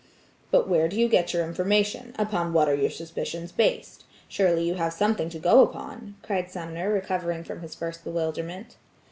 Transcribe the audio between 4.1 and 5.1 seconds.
Surely you have